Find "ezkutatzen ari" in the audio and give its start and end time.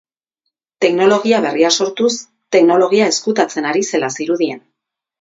3.13-3.89